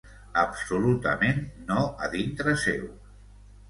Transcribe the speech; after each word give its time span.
Absolutament 0.43 1.39
no 1.69 1.87
a 2.09 2.13
dintre 2.19 2.61
seu. 2.67 2.85